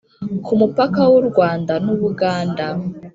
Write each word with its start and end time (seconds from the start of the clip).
ku 0.45 0.53
mupaka 0.59 1.01
w'u 1.11 1.21
rwanda 1.29 1.73
n'u 1.83 1.95
buganda, 2.01 2.65